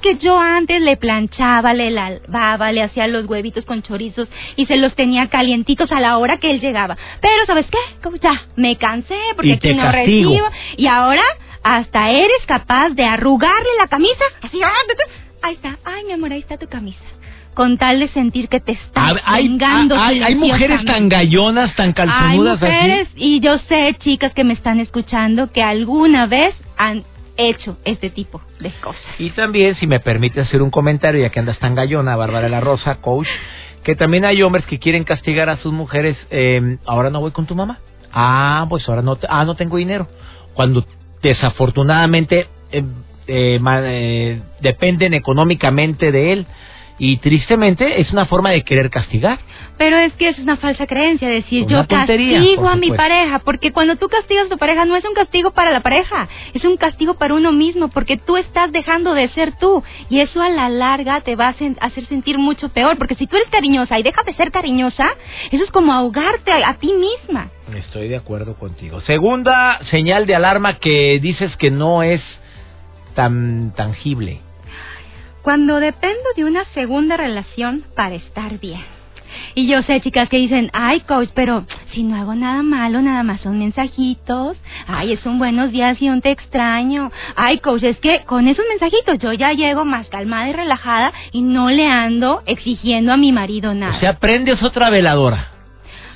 [0.00, 4.76] que yo antes le planchaba, le lavaba, le hacía los huevitos con chorizos y se
[4.76, 6.96] los tenía calientitos a la hora que él llegaba.
[7.20, 7.78] Pero, ¿sabes qué?
[8.22, 10.30] Ya, me cansé porque Y te aquí no castigo.
[10.30, 10.48] recibo.
[10.76, 11.22] Y ahora,
[11.64, 14.24] hasta eres capaz de arrugarle la camisa.
[14.42, 14.70] Así, ah,
[15.42, 15.76] ahí está.
[15.84, 16.98] Ay, mi amor, ahí está tu camisa.
[17.54, 21.74] Con tal de sentir que te está A- hay, vengando hay- hay mujeres tan gallonas,
[21.76, 23.24] tan calzonudas Hay mujeres, así.
[23.24, 27.04] y yo sé, chicas que me están escuchando, que alguna vez han
[27.36, 29.02] hecho este tipo de cosas.
[29.18, 32.60] Y también, si me permite hacer un comentario, ya que andas tan gallona, Bárbara la
[32.60, 33.28] Rosa, coach,
[33.84, 36.16] que también hay hombres que quieren castigar a sus mujeres.
[36.30, 37.80] eh, ahora no voy con tu mamá.
[38.12, 40.06] Ah, pues ahora no, te- ah, no tengo dinero.
[40.54, 40.84] Cuando
[41.22, 42.84] desafortunadamente eh,
[43.26, 46.46] eh, eh, dependen económicamente de él.
[47.04, 49.40] Y tristemente es una forma de querer castigar.
[49.76, 53.40] Pero es que es una falsa creencia decir Una yo tontería, castigo a mi pareja,
[53.40, 56.62] porque cuando tú castigas a tu pareja no es un castigo para la pareja, es
[56.64, 60.48] un castigo para uno mismo, porque tú estás dejando de ser tú y eso a
[60.48, 63.98] la larga te va a sen- hacer sentir mucho peor, porque si tú eres cariñosa
[63.98, 65.08] y dejas de ser cariñosa,
[65.50, 67.48] eso es como ahogarte a, a ti misma.
[67.76, 69.00] Estoy de acuerdo contigo.
[69.00, 72.22] Segunda señal de alarma que dices que no es
[73.16, 74.40] tan tangible.
[75.42, 78.80] Cuando dependo de una segunda relación para estar bien.
[79.54, 83.22] Y yo sé, chicas, que dicen, ay, coach, pero si no hago nada malo, nada
[83.22, 84.58] más son mensajitos.
[84.86, 87.10] Ay, es un buenos días y un te extraño.
[87.34, 91.40] Ay, coach, es que con esos mensajitos yo ya llego más calmada y relajada y
[91.42, 93.96] no le ando exigiendo a mi marido nada.
[93.96, 95.48] O sea, prendes otra veladora.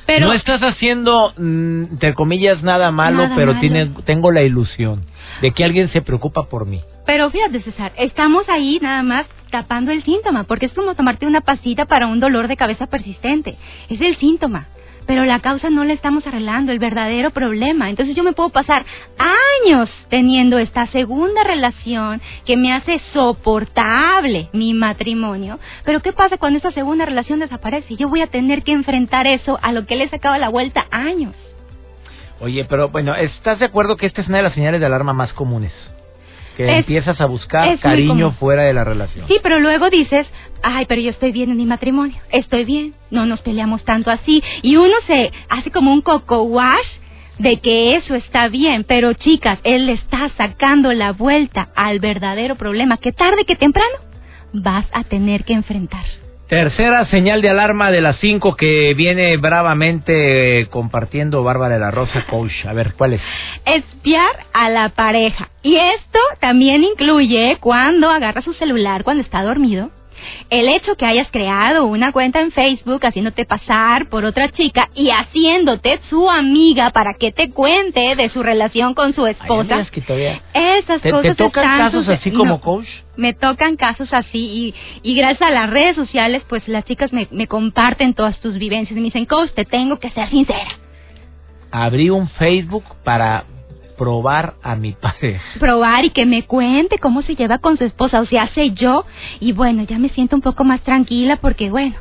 [0.05, 4.03] pero no estás haciendo, mm, entre comillas, nada malo, Nada pero malo.
[4.05, 5.05] tengo la ilusión
[5.43, 6.81] de que alguien se preocupa por mí.
[7.07, 11.41] Pero fíjate, César, estamos ahí nada más tapando el síntoma, porque es como tomarte una
[11.41, 13.57] pastita para un dolor de cabeza persistente.
[13.89, 14.67] Es el síntoma.
[15.07, 17.89] Pero la causa no la estamos arreglando, el verdadero problema.
[17.89, 18.85] Entonces yo me puedo pasar
[19.65, 25.61] años teniendo esta segunda relación que me hace soportable mi matrimonio.
[25.85, 27.95] Pero ¿qué pasa cuando esa segunda relación desaparece?
[27.95, 30.87] Yo voy a tener que enfrentar eso a lo que le he sacado la vuelta
[30.91, 31.37] años.
[32.41, 35.13] Oye, pero bueno, ¿estás de acuerdo que esta es una de las señales de alarma
[35.13, 35.73] más comunes?
[36.57, 39.29] Que Es- empiezas a buscar cariño fuera de la relación.
[39.29, 40.27] Sí, pero luego dices,
[40.63, 44.43] ay, pero yo estoy bien en mi matrimonio, estoy bien, no nos peleamos tanto así.
[44.63, 46.87] Y uno se hace como un coco wash
[47.39, 52.57] de que eso está bien, pero chicas, él le está sacando la vuelta al verdadero
[52.57, 53.95] problema que tarde que temprano
[54.55, 56.05] vas a tener que enfrentar.
[56.49, 61.91] Tercera señal de alarma de las cinco que viene bravamente eh, compartiendo Bárbara de la
[61.91, 62.67] Rosa Coach.
[62.67, 63.21] A ver, ¿cuál es?
[63.65, 65.49] Espiar a la pareja.
[65.65, 69.91] Y esto también incluye cuando agarra su celular cuando está dormido
[70.51, 75.11] El hecho que hayas creado una cuenta en Facebook haciéndote pasar por otra chica y
[75.11, 79.77] haciéndote su amiga para que te cuente de su relación con su esposa.
[79.79, 82.87] Ay, que todavía- Esas ¿Te, cosas te tocan están casos así como No, coach?
[83.17, 87.27] me tocan casos así y, y gracias a las redes sociales pues las chicas me,
[87.31, 90.69] me comparten todas tus vivencias y me dicen, coach, te tengo que ser sincera.
[91.71, 93.45] Abrí un Facebook para
[93.97, 95.43] probar a mi pareja.
[95.59, 99.05] probar y que me cuente cómo se lleva con su esposa, o sea, sé yo,
[99.41, 101.97] y bueno, ya me siento un poco más tranquila porque, bueno,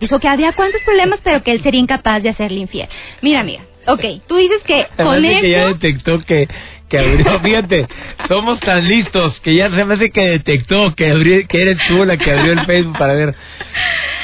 [0.00, 2.88] dijo que había cuantos problemas, pero que él sería incapaz de hacerle infiel.
[3.22, 6.48] Mira, amiga, ok, tú dices que con que ya detectó que,
[6.88, 7.86] que abrió, fíjate,
[8.28, 12.04] somos tan listos que ya se me hace que detectó que, abrió, que eres tú
[12.04, 13.34] la que abrió el Facebook para ver,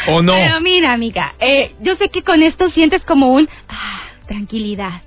[0.09, 0.35] o no.
[0.35, 3.49] Pero mira, amiga, eh, yo sé que con esto sientes como un...
[3.69, 5.03] ah, tranquilidad.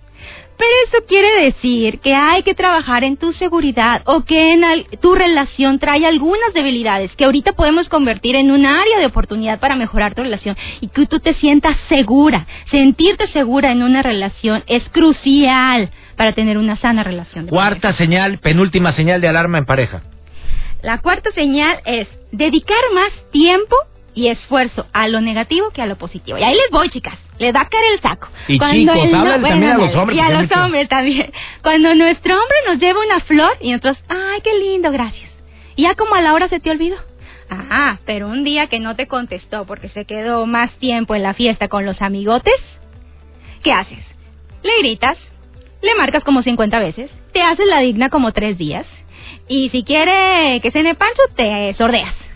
[0.57, 4.85] Pero eso quiere decir que hay que trabajar en tu seguridad o que en al-
[5.01, 9.75] tu relación trae algunas debilidades que ahorita podemos convertir en un área de oportunidad para
[9.75, 12.47] mejorar tu relación y que tú te sientas segura.
[12.71, 17.45] Sentirte segura en una relación es crucial para tener una sana relación.
[17.47, 20.01] Cuarta señal, penúltima señal de alarma en pareja.
[20.81, 23.75] la cuarta señal es dedicar más tiempo
[24.17, 26.39] y esfuerzo a lo negativo que a lo positivo.
[26.39, 27.19] Y ahí les voy, chicas.
[27.38, 28.27] Les va a caer el saco.
[28.47, 31.32] Y chicos, el háblale también a los hombres, Y a los hombres también.
[31.62, 35.30] Cuando nuestro hombre nos lleva una flor y nosotros, ay, qué lindo, gracias.
[35.75, 36.95] Y ya como a la hora se te olvidó.
[37.51, 41.36] Ah, pero un día que no te contestó porque se quedó más tiempo en la
[41.36, 42.60] fiesta con los amigotes,
[43.62, 44.03] ¿qué haces?
[44.63, 45.17] Le gritas,
[45.84, 48.88] le marcas como 50 veces, te haces la digna como tres días,
[49.47, 52.26] y si quiere que cene pancho, te sordeas.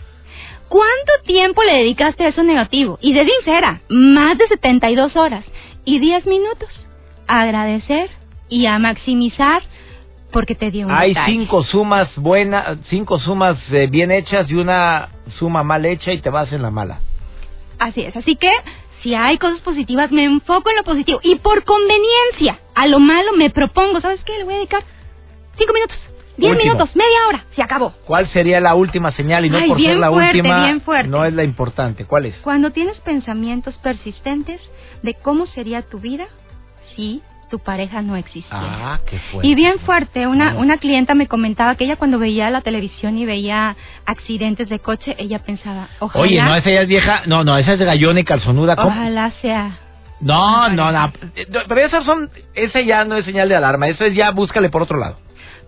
[0.72, 2.98] ¿Cuánto tiempo le dedicaste a eso negativo?
[3.02, 5.44] Y de sincera, más de 72 horas
[5.84, 6.70] y 10 minutos.
[7.28, 8.08] A agradecer
[8.48, 9.62] y a maximizar
[10.32, 11.30] porque te dio un Hay detalle.
[11.30, 16.30] cinco sumas buenas, cinco sumas eh, bien hechas y una suma mal hecha y te
[16.30, 17.00] vas en la mala.
[17.78, 18.50] Así es, así que
[19.02, 21.20] si hay cosas positivas, me enfoco en lo positivo.
[21.22, 24.38] Y por conveniencia, a lo malo me propongo, ¿sabes qué?
[24.38, 24.84] Le voy a dedicar
[25.58, 25.98] 5 minutos,
[26.36, 26.72] 10 Último.
[26.74, 27.92] minutos, media hora, se acabó.
[28.06, 29.44] ¿Cuál sería la última señal?
[29.44, 32.04] Y no Ay, por ser la fuerte, última, no es la importante.
[32.06, 32.34] ¿Cuál es?
[32.42, 34.60] Cuando tienes pensamientos persistentes
[35.02, 36.26] de cómo sería tu vida
[36.96, 38.94] si tu pareja no existiera.
[38.94, 39.46] Ah, qué fuerte.
[39.46, 40.60] Y bien fuerte, una, No.
[40.60, 45.14] una clienta me comentaba que ella cuando veía la televisión y veía accidentes de coche,
[45.18, 47.22] ella pensaba, ojalá, Oye, no, esa ya es vieja.
[47.26, 48.74] No, no, esa es de gallona y calzonuda.
[48.76, 48.88] ¿cómo?
[48.88, 49.78] ojalá sea.
[50.20, 51.12] No, no, no.
[51.68, 52.30] Pero esas son.
[52.54, 53.86] Esa ya no es señal de alarma.
[53.88, 55.18] Eso es ya búscale por otro lado.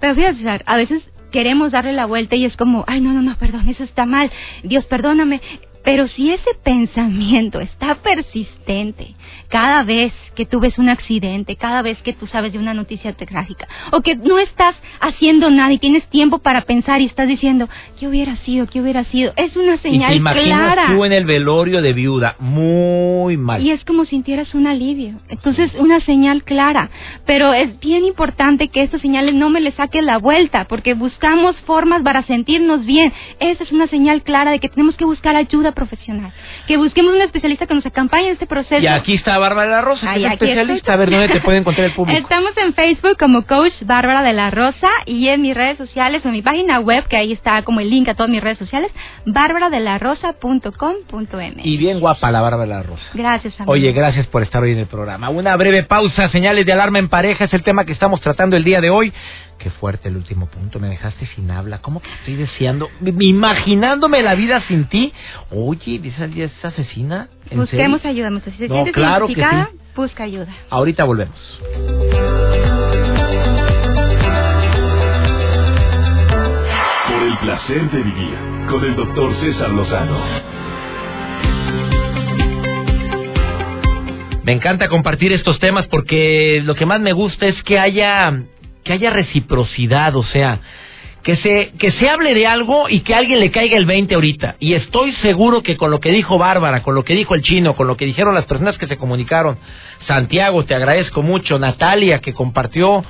[0.01, 3.37] Pero fíjate, a veces queremos darle la vuelta y es como, ay, no, no, no,
[3.37, 4.31] perdón, eso está mal,
[4.63, 5.41] Dios, perdóname.
[5.85, 9.15] Pero si ese pensamiento está persistente
[9.49, 13.13] cada vez que tú ves un accidente, cada vez que tú sabes de una noticia
[13.13, 17.69] trágica, o que no estás haciendo nada y tienes tiempo para pensar y estás diciendo,
[18.01, 18.67] ¿qué hubiera sido?
[18.67, 19.33] ¿Qué hubiera sido?
[19.37, 20.87] Es una y te señal imaginas clara.
[20.89, 22.37] tú en el velorio de viuda.
[22.39, 23.63] Muy mal.
[23.63, 25.21] Y es como sintieras un alivio.
[25.29, 26.91] Entonces, una señal clara.
[27.27, 31.55] Pero es bien importante que estas señales no me le saquen la vuelta, porque buscamos
[31.61, 33.13] formas para sentirnos bien.
[33.39, 36.33] Esa es una señal clara de que tenemos que buscar ayuda profesional.
[36.67, 38.81] Que busquemos un especialista que nos acompañe en este proceso.
[38.83, 40.75] Y aquí está Bárbara de la Rosa, que Ay, es aquí especialista.
[40.77, 40.95] estoy.
[40.95, 42.19] A ver, ¿dónde te puede encontrar el público?
[42.19, 46.29] Estamos en Facebook como Coach Bárbara de la Rosa y en mis redes sociales o
[46.29, 48.91] en mi página web, que ahí está como el link a todas mis redes sociales,
[49.27, 51.55] bárbara-de-la-rosa.com.m.
[51.65, 53.03] Y bien guapa la Bárbara de la Rosa.
[53.15, 53.73] Gracias, amigo.
[53.73, 55.29] Oye, gracias por estar hoy en el programa.
[55.31, 58.65] Una breve pausa, señales de alarma en pareja, es el tema que estamos tratando el
[58.65, 59.13] día de hoy.
[59.59, 61.79] Qué fuerte el último punto, me dejaste sin habla.
[61.79, 65.13] ¿Cómo que estoy deseando, imaginándome la vida sin ti?
[65.67, 67.29] Oye, ¿esa ya es asesina?
[67.49, 68.17] ¿En Busquemos serio?
[68.17, 68.55] ayuda, muchachos.
[68.59, 69.79] Si te No, claro que identificada, sí.
[69.97, 70.49] busca ayuda.
[70.69, 71.39] Ahorita volvemos.
[77.09, 78.35] Por el placer de vivir
[78.69, 80.19] con el doctor César Lozano.
[84.45, 88.33] Me encanta compartir estos temas porque lo que más me gusta es que haya
[88.85, 90.61] que haya reciprocidad, o sea,
[91.25, 94.15] que se que se hable de algo y que a alguien le caiga el 20
[94.15, 94.57] ahorita.
[94.61, 97.75] Y estoy seguro que con lo que dijo Bárbara, con lo que dijo el chino,
[97.75, 99.57] con lo que dijeron las personas que se comunicaron,
[100.07, 103.05] Santiago, te agradezco mucho, Natalia que compartió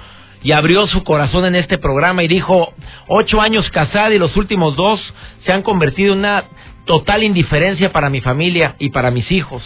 [0.44, 2.72] y abrió su corazón en este programa y dijo,
[3.08, 5.00] ocho años casada y los últimos dos
[5.44, 6.44] se han convertido en una
[6.84, 9.62] total indiferencia para mi familia y para mis hijos.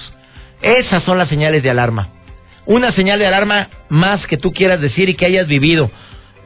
[0.62, 2.08] Esas son las señales de alarma.
[2.64, 5.90] Una señal de alarma más que tú quieras decir y que hayas vivido.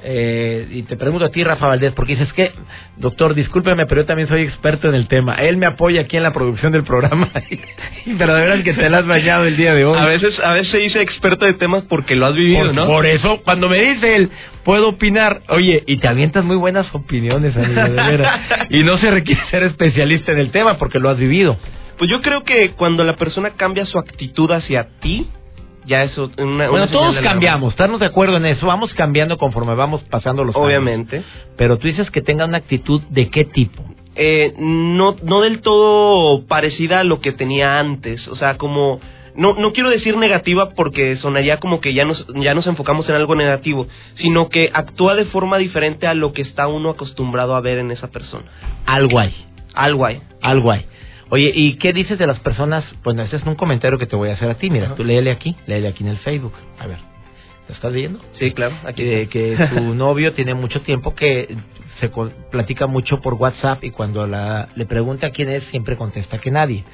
[0.05, 2.51] Eh, y te pregunto a ti, Rafa Valdés, porque dices que,
[2.97, 5.35] doctor, discúlpeme, pero yo también soy experto en el tema.
[5.37, 7.31] Él me apoya aquí en la producción del programa,
[8.19, 9.97] pero de verdad que te la has bañado el día de hoy.
[9.99, 12.87] A veces, a veces se dice experto de temas porque lo has vivido, por, ¿no?
[12.87, 14.31] Por eso, cuando me dice él,
[14.65, 15.43] puedo opinar.
[15.49, 18.41] Oye, y te avientas muy buenas opiniones, amigo, de veras.
[18.71, 21.57] y no se requiere ser especialista en el tema porque lo has vivido.
[21.99, 25.29] Pues yo creo que cuando la persona cambia su actitud hacia ti,
[25.85, 28.93] ya eso una, bueno una todos señal de cambiamos estamos de acuerdo en eso vamos
[28.95, 30.67] cambiando conforme vamos pasando los años.
[30.67, 31.23] Obviamente.
[31.57, 33.83] pero tú dices que tenga una actitud de qué tipo
[34.15, 38.27] Eh, no, no del todo parecida a lo que tenía antes.
[38.29, 39.01] O sea, como.
[39.35, 43.15] No, no quiero decir negativa porque sonaría como que ya nos, ya nos enfocamos en
[43.15, 47.63] algo negativo, sino que actúa de forma diferente a lo que está uno acostumbrado a
[47.63, 48.45] ver en esa persona.
[48.85, 49.35] algo hay
[49.73, 50.21] Algo hay.
[50.43, 50.85] algo hay
[51.33, 54.29] oye y qué dices de las personas bueno ese es un comentario que te voy
[54.31, 54.95] a hacer a ti mira Ajá.
[54.97, 56.99] tú léele aquí léele aquí en el Facebook a ver
[57.69, 58.19] ¿lo estás leyendo?
[58.39, 58.75] Sí, claro.
[58.85, 59.03] Aquí.
[59.03, 61.55] que, que su novio tiene mucho tiempo que
[62.01, 62.11] se
[62.51, 66.85] platica mucho por WhatsApp y cuando la, le pregunta quién es siempre contesta que nadie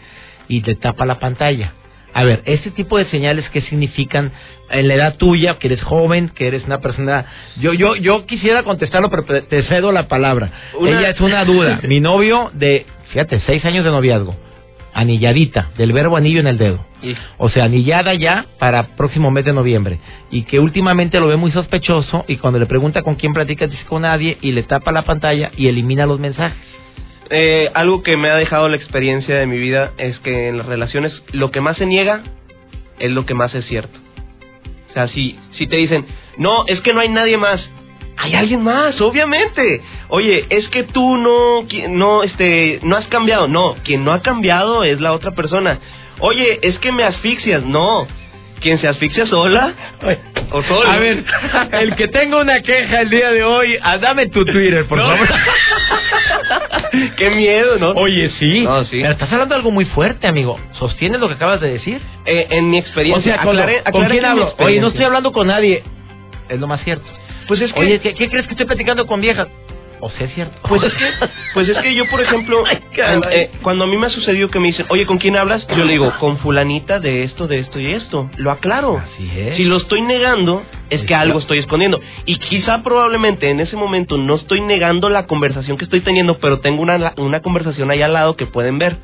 [0.46, 1.72] y le tapa la pantalla.
[2.12, 4.30] A ver, este tipo de señales qué significan
[4.70, 7.24] en la edad tuya, que eres joven, que eres una persona.
[7.60, 10.50] Yo yo yo quisiera contestarlo, pero te- te cedo la palabra.
[10.78, 11.80] Una- Ella es una duda.
[11.88, 14.34] Mi novio de, fíjate, seis años de noviazgo,
[14.94, 16.84] anilladita, del verbo anillo en el dedo.
[17.36, 19.98] O sea, anillada ya para próximo mes de noviembre.
[20.30, 23.84] Y que últimamente lo ve muy sospechoso y cuando le pregunta con quién platica dice
[23.88, 26.58] con nadie y le tapa la pantalla y elimina los mensajes.
[27.30, 30.66] Eh, algo que me ha dejado la experiencia de mi vida es que en las
[30.66, 32.22] relaciones lo que más se niega
[32.98, 33.98] es lo que más es cierto.
[34.90, 36.06] O sea, si, si te dicen,
[36.38, 37.60] no, es que no hay nadie más,
[38.18, 39.80] hay alguien más, obviamente.
[40.08, 43.48] Oye, es que tú no, no, este, no has cambiado.
[43.48, 45.78] No, quien no ha cambiado es la otra persona.
[46.20, 47.62] Oye, es que me asfixias.
[47.64, 48.06] No,
[48.60, 49.72] quien se asfixia sola
[50.50, 50.90] o solo.
[50.90, 51.24] A ver,
[51.72, 55.10] el que tenga una queja el día de hoy, ah, dame tu Twitter, por No.
[55.10, 55.28] favor.
[57.16, 57.90] Qué miedo, ¿no?
[57.92, 58.60] Oye, sí.
[58.64, 58.98] No, sí.
[59.00, 60.58] Pero estás hablando de algo muy fuerte, amigo.
[60.72, 62.00] ¿Sostienes lo que acabas de decir?
[62.24, 64.54] Eh, en mi O experiencia, sea, con, aclaré- ¿con aclaré quién hablo?
[64.58, 65.82] Oye, no estoy hablando con nadie.
[66.48, 67.06] Es lo más cierto.
[67.48, 69.48] Pues es que Oye, ¿qué, qué crees que estoy platicando con viejas?
[70.00, 70.56] O sea, es cierto.
[70.68, 71.04] Pues es que,
[71.54, 72.78] pues es que yo, por ejemplo, Ay,
[73.32, 75.66] eh, cuando a mí me ha sucedido que me dicen, oye, ¿con quién hablas?
[75.76, 78.30] Yo le digo, con fulanita de esto, de esto y esto.
[78.36, 78.98] Lo aclaro.
[78.98, 79.56] Así es.
[79.56, 82.00] Si lo estoy negando, es que algo estoy escondiendo.
[82.26, 86.60] Y quizá probablemente en ese momento no estoy negando la conversación que estoy teniendo, pero
[86.60, 88.98] tengo una, una conversación ahí al lado que pueden ver.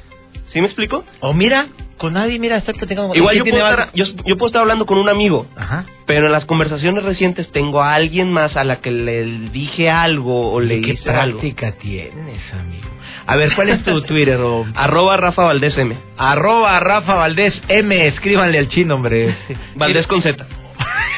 [0.55, 1.05] ¿Sí me explico?
[1.19, 1.67] O mira,
[1.99, 4.87] con nadie, mira, estoy platicando Igual ¿Quién yo puedo, estar, yo, yo puedo estar hablando
[4.87, 5.85] con un amigo, Ajá.
[6.07, 10.53] pero en las conversaciones recientes tengo a alguien más a la que le dije algo
[10.53, 11.41] o le ¿Qué hice algo.
[11.41, 12.87] práctica tienes, amigo?
[13.27, 14.39] A ver, ¿cuál es tu Twitter?
[14.41, 14.65] O...
[14.77, 15.97] Arroba Rafa Valdés M.
[16.17, 18.07] Arroba Rafa Valdés M.
[18.07, 19.35] Escríbanle al chino, hombre.
[19.75, 20.47] Valdés con Z.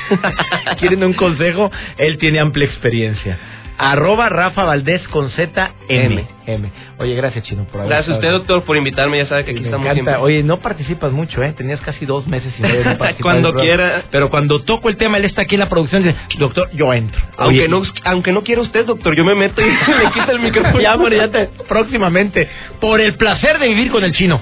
[0.78, 1.70] ¿Quieren un consejo?
[1.98, 3.38] Él tiene amplia experiencia.
[3.76, 6.14] Arroba Rafa Valdés con Z M.
[6.14, 6.35] M.
[6.46, 6.70] M.
[6.98, 9.18] Oye, gracias, Chino, por haber Gracias a usted, doctor, por invitarme.
[9.18, 10.10] Ya sabe que Sí, aquí me estamos encanta.
[10.12, 10.24] siempre.
[10.24, 11.52] Oye, no participas mucho, ¿eh?
[11.56, 14.04] Tenías casi dos meses y medio no Cuando quiera.
[14.10, 16.92] Pero cuando toco el tema, él está aquí en la producción y dice, doctor, yo
[16.92, 17.20] entro.
[17.36, 19.64] Aunque Oye, no, aunque no quiera usted, doctor, yo me meto y
[20.04, 20.80] le quita el micrófono.
[20.80, 22.48] ya, hombre, ya te, próximamente,
[22.80, 24.40] por el placer de vivir con el chino.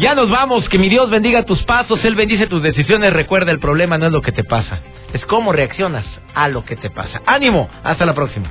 [0.00, 3.12] Ya nos vamos, que mi Dios bendiga tus pasos, Él bendice tus decisiones.
[3.12, 4.80] Recuerda, el problema no es lo que te pasa,
[5.12, 7.20] es cómo reaccionas a lo que te pasa.
[7.26, 8.50] Ánimo, hasta la próxima.